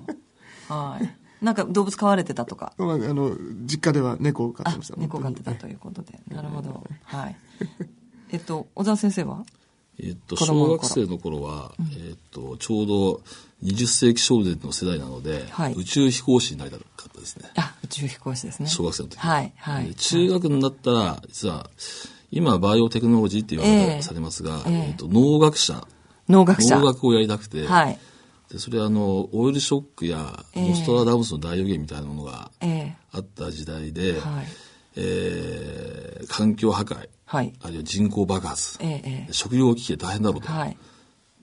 [0.70, 1.25] はい。
[1.42, 2.74] なんか動物飼われてたとか。
[2.78, 4.96] まあ、あの、実家では猫を飼ってました。
[4.98, 6.20] 猫飼ってたということで。
[6.30, 6.84] なるほど。
[7.04, 7.36] はい。
[8.32, 9.46] えっと、小沢先生は？
[9.98, 13.22] えっと、小学生の頃は、えっと、ちょうど
[13.64, 17.50] 20世紀少年の世代なので、はい宇宙飛行士になりたかったですね。
[17.56, 18.68] あ、宇宙飛行士ですね。
[18.68, 19.18] 小学生の時。
[19.20, 19.94] はい、はいで。
[19.94, 21.70] 中学になったら、実は、
[22.30, 25.88] 今はバイオテクノロジーって言わええれされますが、えええっと、農学者。
[26.28, 26.78] 農学者。
[26.78, 27.98] 農学をやりたくて、はい。
[28.52, 34.46] でそれはあの、オイルショックや、ええノストラダムスの大予言みたいなものがえあった時代で、えはい。
[34.98, 37.54] えー環境破壊、はい。
[37.62, 40.48] あるいは人口爆発、ええええ食料危機で大変だろうと。
[40.52, 40.78] はい。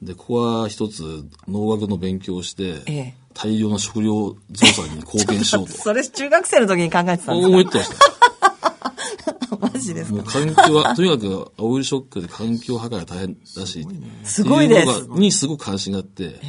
[0.02, 5.72] で、ここは一つ農学の勉強をして、ええ大量の食料増産に貢献しようと。
[5.78, 7.96] それ中学生の時に考えてたんです思ってました。
[7.96, 10.16] か マジですか？
[10.16, 13.86] もう環境は、とにかくオイルショックで環境破壊が大変だし、
[14.24, 16.40] すごいですにすごく関心があって、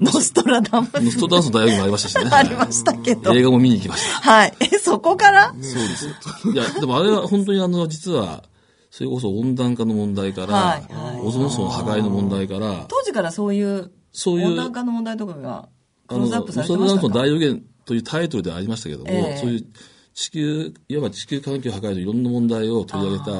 [0.00, 1.00] ノストラダムス。
[1.00, 2.30] ノストダンスの大学もありましたしね。
[2.32, 3.34] ありましたけど。
[3.34, 4.30] 映画も見に行きました。
[4.30, 4.54] はい。
[4.60, 5.48] え、そこから？
[5.48, 6.12] そうですよ。
[6.52, 8.44] いや、でもあれは本当にあの、実は、
[8.90, 15.68] それこそ温暖化の問題から、はいはいオゾン層の破壊の問題から、当時からそういう、そういう温暖化の問題とかが、
[16.08, 19.66] クあの、ローズアップされてノストダンスのましたか大予言というタイトルではありましたけども、ええそういう
[20.14, 23.32] 地球、いわば地球環境破壊のいろんな問題を取り上げた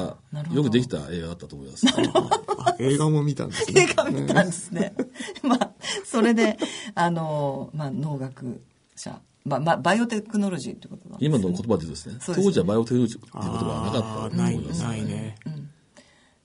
[0.53, 1.85] よくできた映画だったと思います。
[1.87, 3.81] あ映画も見たんですね。
[3.83, 4.93] 映画見たんですね。
[5.43, 5.71] まあ、
[6.05, 6.57] それで、
[6.95, 8.61] あの、まあ、農学
[8.95, 11.37] 者、まあ、まあ、バイオテクノロジーってことなんですね。
[11.37, 14.83] 今の言葉で言うとですね、そうですね当時はバイオテクノロジーっていう言葉はなかったと思います。
[14.83, 15.35] ないね。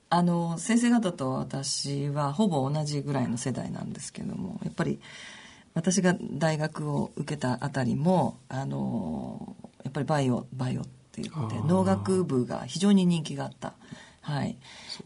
[0.09, 5.01] あの、先生方と私はほぼ同じぐらいの世代なんですけども、やっぱり
[5.75, 13.75] 私が大学を受けたあたりも、あの、やっぱりバイオ、バイオって言って、農学部が非常に人気があった、
[14.21, 14.57] はい、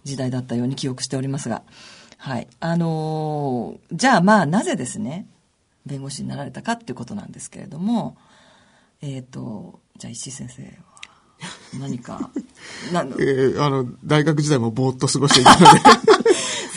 [0.04, 1.62] 時代だったように記憶しておりますが、
[2.16, 2.48] はい。
[2.60, 5.26] あの、じゃあまあなぜですね、
[5.84, 8.16] 弁護士になられたかっていうことなんですけれども、
[9.02, 10.68] えっ、と、じゃあ石井先生は
[11.78, 12.30] 何か、
[12.90, 15.80] なえーあの、大学時代もぼーっと過ごしていたので。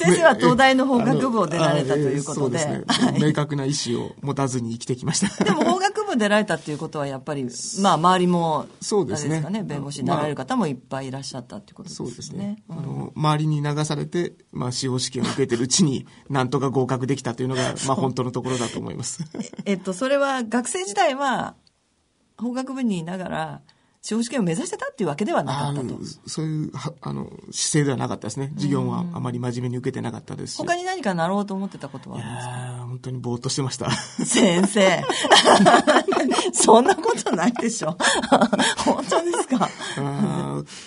[0.04, 2.60] 先生は東大の法学部を出られたということで。
[2.66, 3.20] そうですね。
[3.22, 5.44] 明確な意思を持たずに生きてきました。
[5.44, 7.48] でも法学部出られたっていうことはやっぱり、
[7.82, 12.08] まあ周りも、そうですねすかね、弁護士になられる方もいっぱいいらっしゃったっていうことですね。
[12.10, 12.64] そうですね。
[12.70, 19.24] あの、周りに流されて、まあ、司法試験を受けてるうちに、 なんとか合格できたというのが、まあ、本当のところだと思います。
[19.66, 21.56] えっと、それは学生時代は
[22.38, 23.62] 法学部にいながら、
[24.06, 26.00] 司法試験を目指してたっていうわけではなかあったとの。
[26.28, 28.52] そういう、はあの、姿勢ではなかったですね。
[28.56, 30.58] 授業はあまり真面目に受けてなかったですし。
[30.58, 32.52] 他に何かなろうと思ってたことはあるんですか？
[32.94, 33.90] 本当にぼーっとしてました。
[33.90, 35.04] 先生。
[36.54, 37.98] そんなことないでしょ。
[38.86, 39.68] 本当ですか？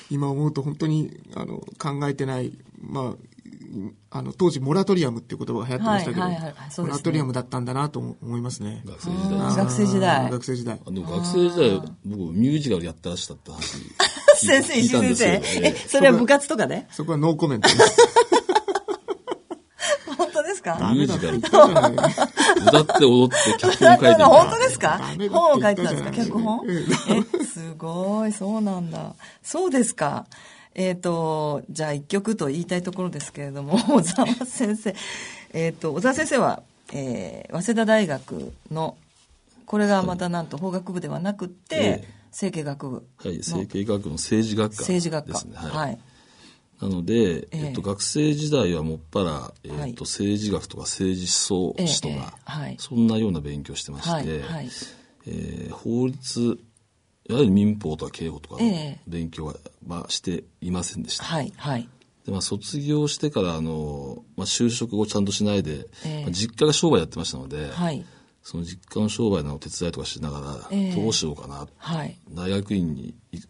[0.08, 3.14] 今思うと本当にあの考えてない、ま
[4.12, 8.84] あ、あの当時モラトリアムっていう言葉が流行ってましたけど、はいはいはいねモラトリアムだったんだなと思いますね。
[8.86, 10.80] 学生時代学生時代学生時代。
[10.86, 13.78] あでも学生時代、僕、ミュージカルやってらっしゃった話。
[14.46, 15.24] 先生、石井先生。
[15.26, 16.86] え、聞いたんですよそれは部活とかで？
[16.92, 18.35] そこはノーコメントです。
[20.78, 20.92] か？
[20.92, 25.00] ミュージカ歌って踊って脚本書いてみた本当ですか
[25.30, 26.10] 本を書言いたんですか？
[26.10, 26.66] 脚本？
[26.68, 29.14] え、すごい、そうなんだ。
[29.42, 30.26] そうですか。
[30.74, 34.94] えっ、と、じゃあ一曲と言いたいところですけれども、 小沢先生。
[35.54, 38.96] えっ、と、小沢先生は、えー早稲田大学の
[39.64, 42.16] これがまたなんと法学部ではなくって、ええ。
[42.30, 45.32] 政経学部はい、政経学部の政治学科政治学科。
[45.32, 45.56] ですね。
[45.56, 45.98] はい、
[46.80, 47.66] なので、ええ。
[47.66, 49.94] えっと、学生時代はもっぱら、えっとはい。
[49.98, 52.76] 政治学とか政治思想史とか、えはい。
[52.78, 54.60] そんなような勉強をしてまして、は
[55.26, 56.58] えー法律
[57.28, 59.00] いわゆる民法とか刑法とかのええ。
[59.08, 61.24] 勉強は、まあ、していませんでした。
[61.24, 61.88] はいはい。
[62.24, 66.22] でまあ、卒業してからあの、まあ、就職をちゃんとしないで、ええ。
[66.22, 68.04] まあ実家が商売やってましたので、はい。
[68.42, 70.94] その実家の商売のお手伝いとかしながら、ええ。
[70.94, 72.16] どうしようかな、はい。
[72.30, 73.40] 大学院にい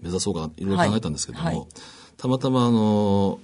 [0.00, 1.66] 目指そうかないろいろ考えたんですけども、はいはい
[2.18, 3.40] たまたまあの、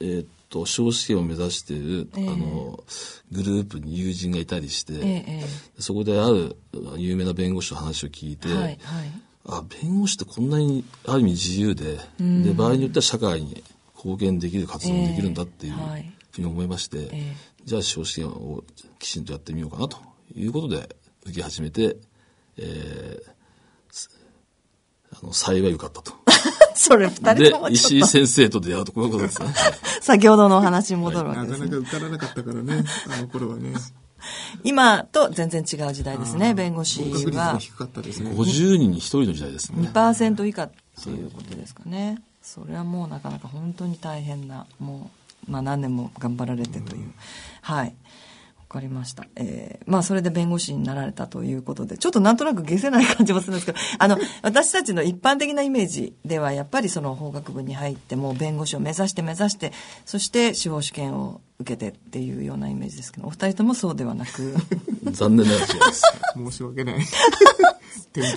[0.00, 2.28] えーっと司法試験を目指している、ええ。
[2.28, 2.84] あの
[3.30, 5.24] グループに友人がいたりして、ええ
[5.78, 6.56] えそこである
[6.98, 8.78] 有名な弁護士の話を聞いて、えはいはい。
[9.46, 12.42] あ弁護士ってこんなにある意味自由で,、ん。
[12.42, 13.64] で場合によっては社会に
[13.96, 15.74] 貢献できる活動もできるんだっていう
[16.32, 18.62] ふうに思いまして、えじゃあ司法試験を
[18.98, 19.96] きちんとやってみようかなと
[20.36, 21.96] いうことで受け始めて、
[22.58, 23.22] え。
[23.26, 23.32] ー
[23.90, 24.10] す
[25.14, 26.12] あの幸い受かったと。
[26.76, 28.12] それ二人でとも、ち石井ょっと。
[28.12, 29.48] 先生と出会うとこういうことですね。
[30.00, 31.66] 先ほどのお話に戻るわけですね。
[31.66, 32.84] なかなか受からなかったからね、
[33.16, 33.72] あの頃はね。
[34.62, 37.02] 今と全然違う時代ですね弁護士
[37.34, 37.54] は。
[37.54, 38.30] も低かったですね。
[38.30, 39.88] 50人に1人の時代ですね。
[39.88, 40.70] 2%以下っ
[41.02, 45.10] ていうことですかね、それはもうなかなか本当に大変なも
[45.48, 47.12] う、まあ、何年も頑張られてという、
[47.62, 47.86] はい。
[47.86, 47.92] わ
[48.72, 49.26] かりました。
[49.36, 59.72] えーまあ、それで弁護士になられたということで、ちょっとなんとなく消せない感じもするんですけど、あの、 私たちの一般的なイメージでは、やっぱりその法学部に入って、もう弁護士を目指して目指して、
[60.06, 64.54] そして司法試験を受けてっていうようなイメージですけど、お二人ともそうではなく、
[65.12, 66.02] 残念ながら違います。
[66.34, 66.96] 申し訳ない。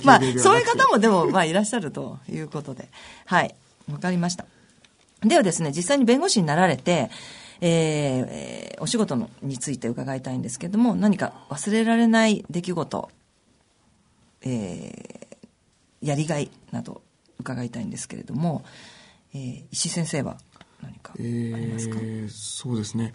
[0.04, 2.88] まあそういう方もでも、まあ、いらっしゃるということで。
[3.24, 3.54] はい。
[3.90, 4.44] わかりました。
[5.22, 7.10] ではですね、実際に弁護士になられて、
[7.60, 13.10] えーえーお仕事のについて伺いたいんですけれども、何か忘れられない出来事、
[14.42, 15.26] えー
[16.02, 17.00] やりがいなど
[17.40, 18.64] 伺いたいんですけれども、
[19.34, 20.36] えー石井先生は
[20.82, 23.14] 何かありますか、えーそうですね。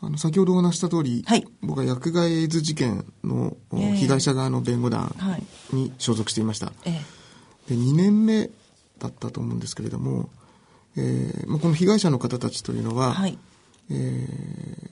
[0.00, 5.42] あの、先ほどお話しした通り、はい僕は薬害エイズ事件のえー被害者側の弁護団はい
[5.76, 6.72] に所属していました。
[6.86, 6.92] え
[7.68, 8.48] で2年目
[8.98, 10.30] だったと思うんですけれども、
[10.96, 13.38] えーまあ、この被害者の方たちというのは、ーはい。
[13.90, 14.90] えー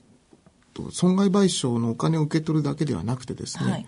[0.73, 3.85] と損害賠償のお金を受け取るだけではなくてですね、はい。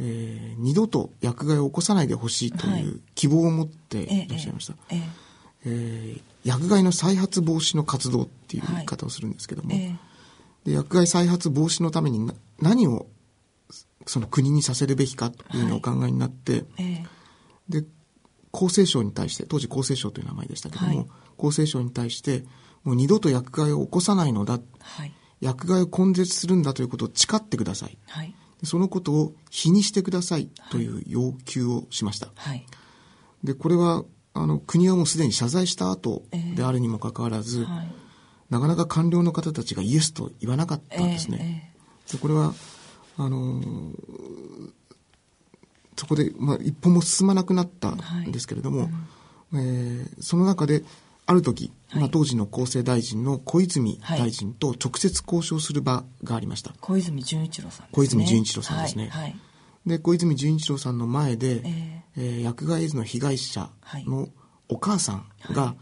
[0.00, 2.82] えー二度と薬害を起こさないでほしいとはい。
[2.82, 4.74] いう希望を持ってえいらっしゃいました。
[4.90, 5.02] えー
[5.66, 9.96] えー薬害の再発防止の活動っていう言い方をするんですけども、えー
[10.66, 13.06] で薬害再発防止のためにな何を
[14.06, 17.06] その国にさせるべきかというのをお考えになって、えー
[17.68, 17.84] で
[18.52, 21.06] 厚生省に対して当時厚生省という名前でしたけども、はい。
[21.38, 22.44] 厚生省に対して
[22.84, 24.60] もう二度と薬害を起こさないのだ。
[24.80, 25.12] はい。
[25.40, 27.98] 薬害を根絶するんだということを誓ってください。
[28.06, 28.34] はい。
[28.60, 32.64] でそのことを日にしてくださいという要求をしました、はい。
[33.42, 36.22] でこれはあの国はもうすでに謝罪した後
[36.56, 37.92] であるにもかかわらず、はい。
[38.50, 41.72] なかなか官僚の方たちがイエスと言わなかったんですね、
[42.12, 42.54] でこれは
[43.16, 44.72] あのー
[45.96, 48.90] そこで、まあ、一歩も進まなくなったんですけれども、
[49.52, 50.84] えーその中で
[51.26, 57.92] ある時、まあ、当時の厚生大臣の小泉大臣と直接交渉する場がありました、小泉純一郎さんですね。
[57.92, 59.22] 小泉純一郎さんですねはい。
[59.22, 59.36] はい
[59.86, 63.68] で小泉純一郎さんの前で、ええー薬害エイズの被害者
[64.06, 64.28] の
[64.68, 65.74] お母さんが、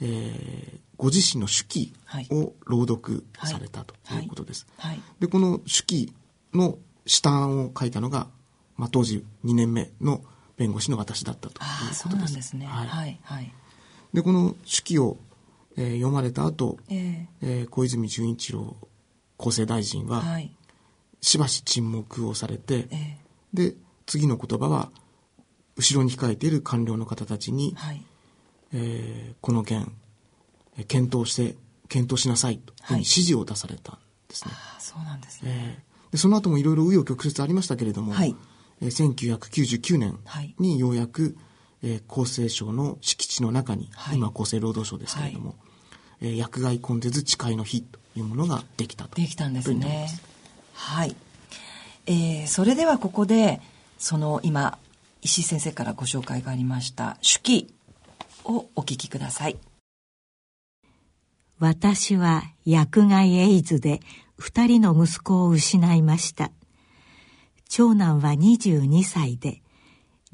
[0.00, 1.94] えーご自身の手記
[2.30, 4.66] を朗読されたということです。
[4.76, 5.00] はい。
[5.18, 6.12] でこの手記
[6.52, 8.26] の下案を書いたのが、
[8.76, 10.22] まあ、当時2年目の
[10.58, 12.04] 弁護士の私だったということです。
[12.06, 12.66] うなんですね。
[12.66, 13.52] はいはい。
[14.12, 14.16] はい。
[14.16, 15.16] でこの手記を、
[15.76, 18.76] えー読まれた後、ええー小泉純一郎
[19.38, 20.56] 厚生大臣は、えはい。
[21.20, 23.16] ししばし沈黙をされて、え
[23.54, 23.74] で
[24.06, 24.90] 次の言葉は
[25.76, 28.04] 後ろに控えている官僚の方たちにえ、はい。
[28.72, 29.92] えーこの件
[30.76, 31.56] えー検討して
[31.88, 35.76] 検討しなさいというふうに指示を出されたんですね、そうなんですね。
[35.78, 38.34] えーでその後もいろいろ紆余曲折ありましたけれども、はい
[38.80, 41.36] えー1999年はいにようやく、
[41.82, 45.54] えー厚生省の敷地の中に、はい今厚生労働省ですけれども、
[46.20, 50.08] えー薬害根絶誓いの日というものができたとできたんですね。
[50.74, 51.16] はい。
[52.06, 53.60] えーそれではここで、
[53.98, 54.78] その今、
[55.22, 57.74] 石井先生からご紹介がありました手記
[58.44, 59.56] をお聞きください。
[61.58, 64.00] 私は薬害エイズで
[64.38, 66.50] 二人の息子を失いました。
[67.68, 69.60] 長男は22歳で、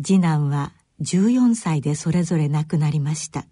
[0.02, 3.46] 次男は14歳でそれぞれ亡くなりました。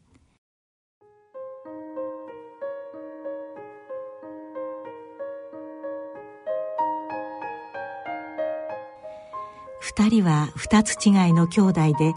[9.81, 12.15] 二人は二つ違いの兄弟で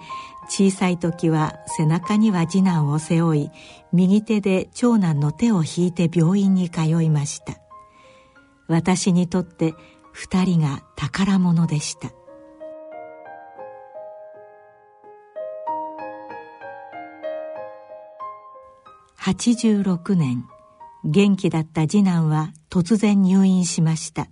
[0.49, 3.51] 小さい時は背中には次男を背負い
[3.91, 7.59] 右手で長男の手を引いて病院に通いました。
[8.67, 9.73] 私にとって
[10.11, 12.16] 二人が宝物でした。
[19.27, 20.45] 86年
[21.03, 24.29] 元気だった次男は突然入院しました。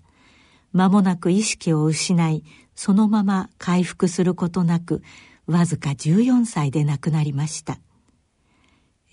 [0.71, 5.03] 間もなく意識を失いそのまま回復することなく
[5.47, 7.77] わずか14歳で亡くなりました。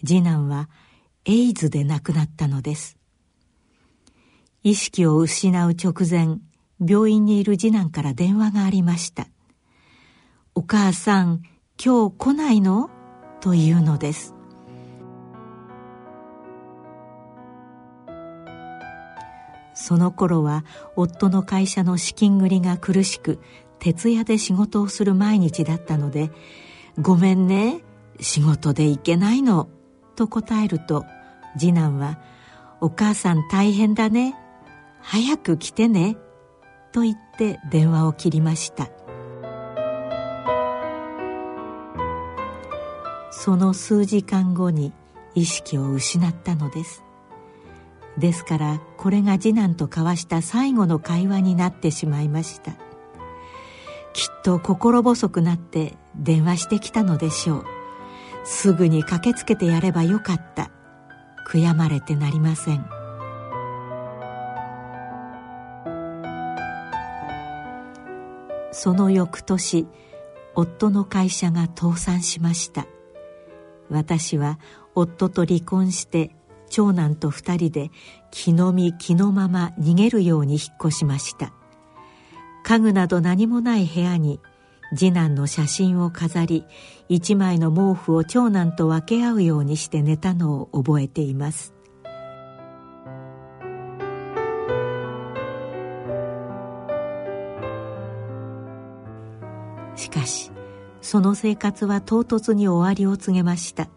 [0.06, 0.68] 次男は
[1.24, 2.96] エイズで亡くなったのです。
[4.62, 6.38] 意識を失う直前
[6.78, 9.26] 病院にいる次男から電話がありました
[10.54, 11.42] 「お母さん
[11.84, 12.88] 今日来ないの?」
[13.42, 14.41] というのです。
[19.82, 20.64] その頃は
[20.94, 23.40] 夫の会社の資金繰りが苦しく
[23.80, 26.30] 徹夜で仕事をする毎日だったので
[27.02, 27.82] 「ごめんね
[28.20, 29.68] 仕事で行けないの」
[30.14, 31.04] と答えると
[31.58, 32.20] 次男は
[32.80, 34.36] 「お母さん大変だね
[35.00, 36.16] 早く来てね」
[36.92, 38.88] と言って電話を切りました。
[43.32, 44.92] その数時間後に
[45.34, 47.02] 意識を失ったのです。
[48.18, 52.72] ですからこれが次男と交わした最後の会話になってしまいました。
[54.12, 57.64] きっと心細くなって電話してきたのでしょう。
[58.44, 60.70] すぐに駆けつけてやればよかった。
[61.50, 62.86] 悔やまれてなりません。
[68.72, 69.86] その翌年
[70.54, 72.86] 夫の会社が倒産しました。
[73.88, 74.58] 私は
[74.94, 76.34] 夫と離婚して
[76.72, 77.90] 長男と二人で
[78.30, 81.52] 気の身気のまま逃げるように引っ越しました。
[82.64, 84.40] 家具など何もない部屋に
[84.96, 86.64] 次男の写真を飾り
[87.08, 91.74] 一枚の毛布を長男と分け合うようにして寝たのを覚えています。
[99.94, 100.50] しかし
[101.02, 103.88] その生活は唐突に終わりを告げました。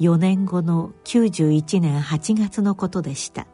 [0.00, 3.46] 4年後の91年8月のことでした。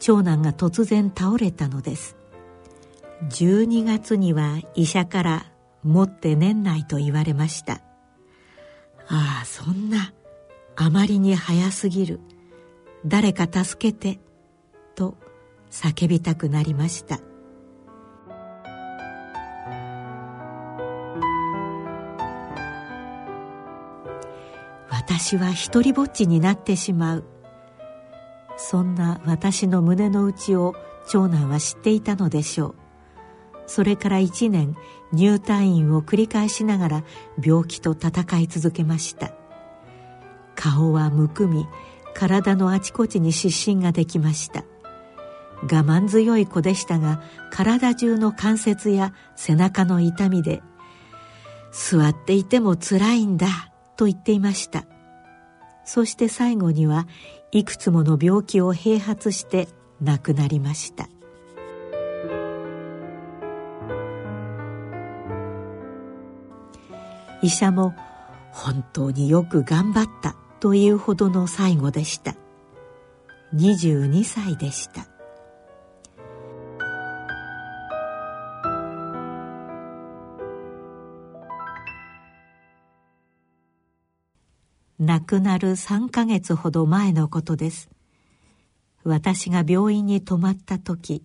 [0.00, 2.16] 長男が突然倒れたのです。
[3.30, 5.46] 12月には医者から
[5.82, 7.80] 持って年内と言われました。
[9.08, 10.12] ああそんな
[10.76, 12.20] あまりに早すぎる。
[13.06, 14.18] 誰か助けて
[14.94, 15.16] と
[15.70, 17.20] 叫びたくなりました。
[25.10, 27.24] 私は一りぼっちになってしまう。
[28.58, 30.74] そんな私の胸の内を
[31.08, 32.74] 長男は知っていたのでしょう。
[33.66, 34.76] それから一年
[35.12, 37.04] 入退院を繰り返しながら
[37.42, 39.32] 病気と闘い続けました。
[40.54, 41.66] 顔はむくみ
[42.12, 44.64] 体のあちこちに湿疹ができました。
[45.62, 50.62] 我慢強い子でしたが体中の関節や背中の痛みで
[51.72, 54.84] 座っていてもつらいんだと言っていました。
[55.88, 57.08] そして最後には
[57.50, 59.68] いくつもの病気を併発して
[60.02, 61.08] 亡くなりました。
[67.40, 67.94] 医者も
[68.52, 72.34] 本当によく頑張ったというほどの最後でした。
[73.54, 75.06] 22歳でした。
[85.00, 87.88] 亡くなる3ヶ月ほど前のことです。
[89.04, 91.22] 私が病院に泊まった時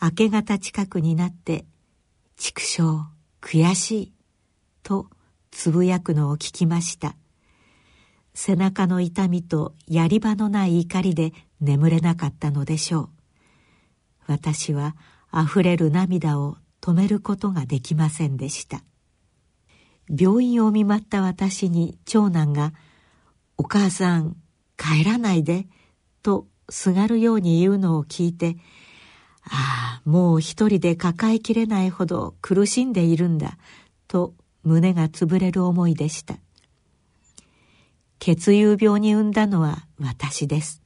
[0.00, 1.64] 明け方近くになって
[2.36, 3.06] 「畜生
[3.40, 4.12] 悔しい」
[4.84, 5.08] と
[5.50, 7.16] つぶやくのを聞きました。
[8.34, 13.08] 背中の痛みとやり場のない怒りで眠れなかったのでしょう。
[14.26, 14.96] 私は
[15.30, 18.84] あふれる涙を止めることができませんでした。
[20.10, 22.74] 病院を見舞った私に長男が
[23.56, 24.36] 「お母さん
[24.76, 25.66] 帰らないで」
[26.22, 28.56] とすがるように言うのを聞いて
[29.44, 33.58] 「ああもう一人で抱えきれないほど苦しんでいるんだ」
[34.08, 36.38] と胸が潰れる思いでした。
[38.18, 40.82] 血友病に産んだのは私です。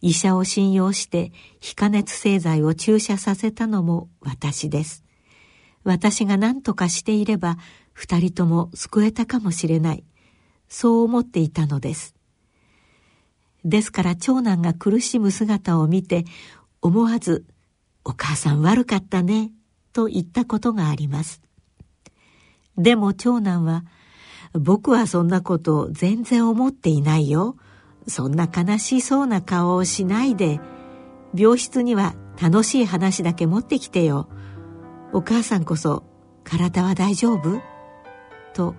[0.00, 1.30] 医者を信用して
[1.60, 5.04] 非加熱製剤を注射させたのも私です。
[5.84, 7.58] 私が何とかしていれば
[7.92, 10.04] 二人とも救えたかもしれない。
[10.72, 12.14] そう思っていたのです
[13.64, 16.24] ですから長男が苦しむ姿を見て
[16.80, 17.44] 思わず
[18.04, 19.52] 「お母さん悪かったね」
[19.92, 21.42] と言ったことがあります。
[22.78, 23.84] でも長男は、
[24.54, 27.56] 僕はそんなこと全然思っていないよ。
[28.08, 30.60] そんな悲しそうな顔をしないで、
[31.34, 34.28] 病室には楽しい話だけ持ってきてよ。
[35.12, 36.04] お母さんこそ
[36.42, 37.60] 体は大丈夫？
[38.54, 38.74] と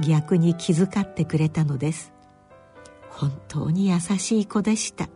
[0.00, 2.12] 逆に気遣ってくれたのです。
[3.10, 5.08] 本当に優しい子でした。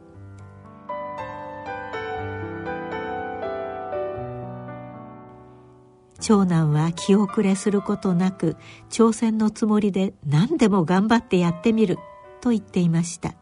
[6.25, 8.57] 長男は気遅れすることなく
[8.89, 11.99] 挑戦のつもりで何でも頑張ってやってみる
[12.41, 13.35] と言っていました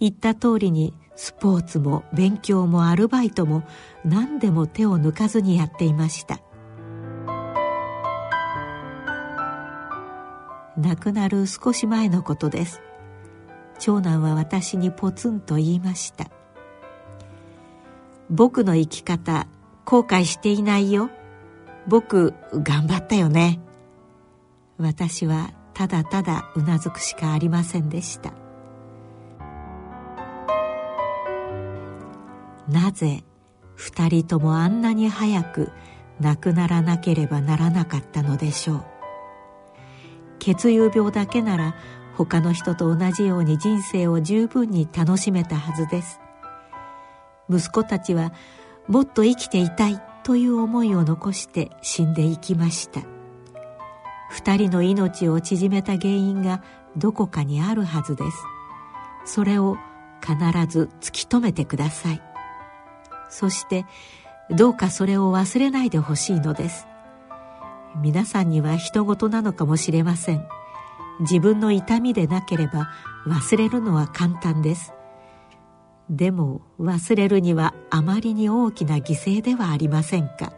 [0.00, 3.64] 言った通りにスポーツも勉強もアルバイトも
[4.04, 6.40] 何でも手を抜かずにやっていました
[10.76, 12.80] 亡くなる少し前のことです。
[13.78, 16.30] 長男は私にポツンと言いました。
[18.30, 19.46] 僕の生き方
[19.84, 21.10] 後悔していないよ。
[21.86, 23.60] 僕頑張ったよね。
[24.78, 28.32] 私はただただうなずくしかありませんでした。
[32.68, 33.22] なぜ
[33.76, 35.70] 二人ともあんなに早く
[36.20, 38.93] 亡くならなければならなかったのでしょう。
[40.44, 41.74] 血友病だけなら
[42.18, 46.20] 他の人と同じように人生を十分に楽しめたはずです。
[47.48, 48.34] 息子たちは
[48.86, 53.00] もっと生きていたいという思いを残して死んでいきました。
[54.28, 56.62] 二人の命を縮めた原因が
[56.94, 58.36] どこかにあるはずです。
[59.24, 59.78] それを
[60.20, 60.36] 必
[60.68, 62.22] ず突き止めてください。
[63.30, 63.86] そして
[64.50, 66.86] どうかそれを忘れないでほしいのです。
[67.96, 70.46] 皆さんには人事なのかもしれません。
[71.20, 72.90] 自分の痛みでなければ
[73.26, 74.92] 忘れるのは簡単です。
[76.10, 80.52] でも忘れるにはあまりに大きな犠牲ではありませんか。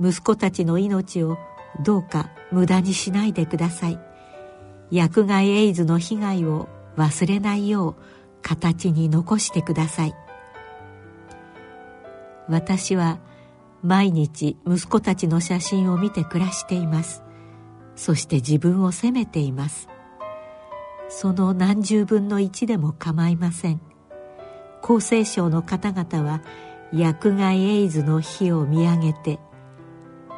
[0.00, 1.36] 息子たちの命を
[1.84, 4.00] どうか無駄にしないでください。
[4.90, 7.94] 薬害エイズの被害を忘れないよう
[8.42, 10.14] 形に残してください。
[12.48, 13.18] 私は
[13.82, 17.22] 毎日息子たちの写真を見て暮らしています。
[17.96, 19.88] そして自分を責めています。
[21.08, 23.80] その何十分の一でも構いません。
[24.82, 26.42] 厚生省の方々は
[26.92, 29.38] 薬害エイズの火を見上げて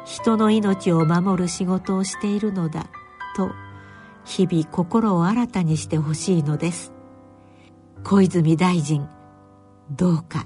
[0.05, 2.89] 人の命を守る仕事をしているのだ
[3.35, 3.51] と
[4.25, 6.93] 日々心を新たにしてほしいのです。
[8.03, 9.07] 小泉大臣
[9.91, 10.45] どうか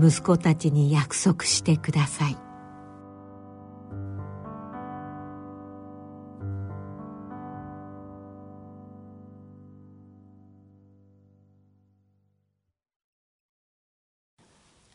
[0.00, 2.36] 息子たちに約束してください。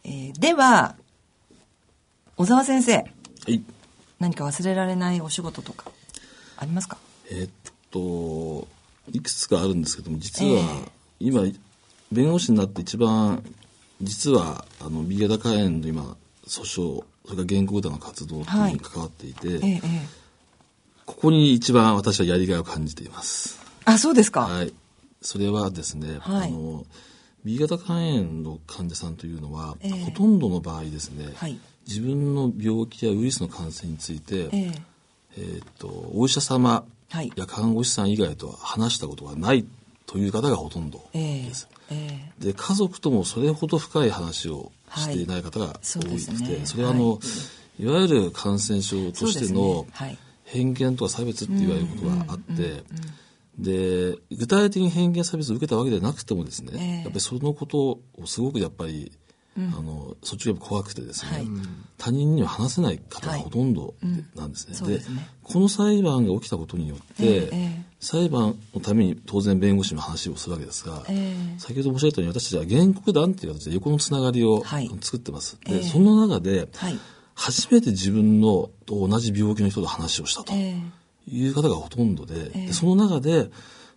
[0.03, 0.95] えー、では
[2.37, 3.03] 小沢先生、は
[3.47, 3.61] い、
[4.19, 5.91] 何か忘れられないお仕事とか
[6.55, 6.97] ありますか？
[7.29, 7.51] えー、っ
[7.91, 8.67] と
[9.11, 10.87] いくつかあるんですけども実は
[11.19, 11.41] 今、
[12.11, 13.43] 弁護士になって一番
[14.01, 20.07] 実はあの B 型肝炎の今訴訟それから原告団の活動に関わっていて、はいええ、
[21.05, 23.59] ここに一番私はやりがいを感じています。
[23.83, 24.41] あそうですか。
[24.41, 24.73] はい。
[25.21, 26.85] それはですね、はい、あの
[27.43, 34.81] B 型肝炎の患者さんというのは、えー、ほとんどの場合ですね、はい、自分の病気やウイルスの感染について、えー、
[35.37, 36.85] えー、とお医者様
[37.35, 39.65] や看護師さん以外とは話したことがない
[40.07, 41.67] という方がほとんどです。
[41.91, 46.61] えー、で家族ともそれほど深い話をしていない方が多いですね。
[46.65, 47.19] それはあの、は
[47.79, 49.85] い、いわゆる感染症としての
[50.45, 52.83] 偏見とか差別って言われることがあって、
[53.57, 59.11] で具体的に偏見差別を受けたわけではなくてもですね、えー、やっぱりそのことをすごくやっぱり
[59.57, 61.47] あのそっちが怖くてですね、はい、
[61.97, 63.95] 他人には話せない方がほとんど
[64.35, 64.77] なんですね。
[64.79, 74.63] はいうん、で、ね、この裁判が起きたことによって、えー、裁判のために当然弁護士の話をするわけですが、えー、先ほど申し上げたように私たちは原告団っていう形で横のつながりを
[75.01, 75.57] 作ってます。
[75.65, 76.69] で、その中で、
[77.33, 83.49] 初めて自分のと同じ病気の人と話をしたという方がほとんどで、でその中で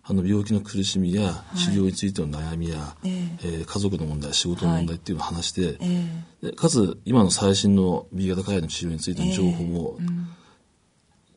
[0.03, 10.27] あの病気の苦しみや治療についての悩みや、はい、えー、家族の問題仕事の問題っていうのを話して、はい、でかつ今の最新の B 型肝炎の治療についての情報も、えーうん。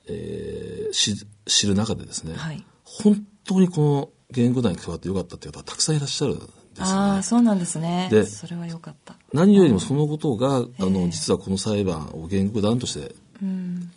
[0.06, 6.84] えー、し知る中でですね、はい、本当にこの言語団に加わってよかったっていう方はたくさんいらっしゃるんですね。
[6.86, 8.08] ああそうなんですね。
[8.10, 9.16] でそれはよかった。
[9.32, 13.14] 何よりもそのことが、あの実はこの裁判を原告団として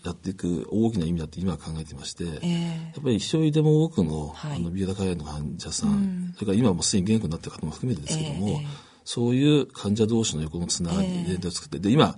[0.04, 8.68] やっていく大きな意味だって今は考えていまして、えー、やっぱり一人でも多くの,、はい、あのビーダ肝炎の患者さん、うん、それから今もすでに元気になっている方も含めてですけども、えー、
[9.06, 12.18] そういう患者同士の横のつながりで連帯を作ってで今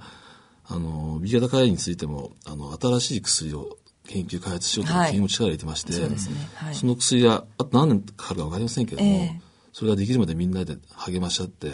[0.72, 6.36] あの、B 型肝炎についても、あの、新しい薬を研究開発しようという研究も力を入れてまして、そうですね。
[6.54, 6.76] はい。
[6.76, 9.42] その薬があと何年かかるか分かりませんけども、ええ。
[9.74, 11.72] それができるまでみんなで励まし合って、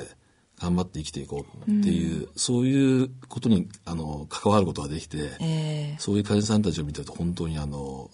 [0.60, 8.10] 頑張って生きていこうっていう、そういうことに、あの、関わることができて、ええそういう患者さんたちを見てると本当にあの、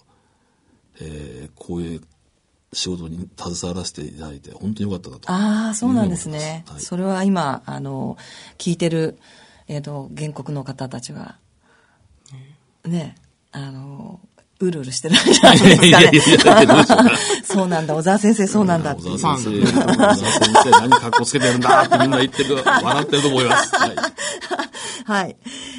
[1.00, 2.02] えーこういう
[2.72, 5.30] 仕事に携わらせていただいて本当に良かったなと。
[5.30, 6.64] ああ、そうなんですね。
[6.66, 8.16] はいそれは今、あの、
[8.58, 9.18] 聞いてる、
[9.68, 11.36] えっ、と、原告の方たちは、
[12.84, 13.14] ね、
[13.52, 14.20] あの、
[14.66, 17.10] うるうるしてるじゃないですかね。
[17.44, 18.92] そうなんだ、小沢先生そうなんだ。
[18.92, 20.24] っていう小沢先生、小沢先
[20.64, 21.82] 生何格好つけてるんだ。
[21.84, 23.74] ってみんな言ってる、笑ってると思います。
[23.74, 23.96] はい。
[25.04, 25.36] はい。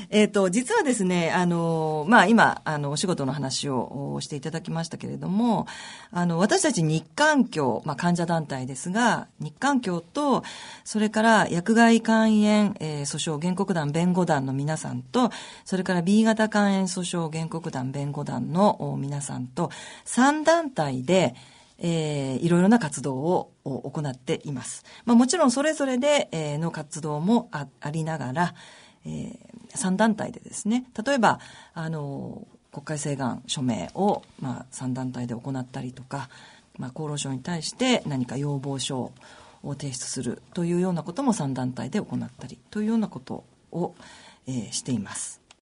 [0.10, 4.64] えっ、と、実はですね、あの、まあ、今、あの、お仕事の話をしていただ。
[4.64, 5.68] きましたけれども、
[6.12, 10.44] あの、私たち日韓協、まあ、患者団体ですが、日韓協と、
[10.84, 15.30] それから薬害肝炎、えー訴訟原告団弁護団の皆さんと、
[15.66, 19.72] それから B 型肝炎訴訟原告団弁護団のお皆さんと、
[20.06, 21.36] 3団体で、
[21.80, 24.86] えーいろいろな活動を行っています。
[25.06, 28.54] まあ、もちろんそれぞれで、えーの活動もあありながら、
[29.06, 29.38] えー
[29.76, 31.40] 3団体でですね、例えば、
[31.74, 36.30] あの、国会請願署名を、まあ、3団体で行ったりとか、
[36.78, 39.12] まあ、厚労省に対して何か要望書
[39.64, 43.96] を提出するというようなことも3団体で行ったりというようなことを、
[44.48, 45.43] えーしています。